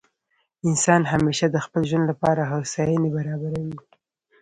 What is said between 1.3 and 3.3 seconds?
د خپل ژوند له پاره هوسایني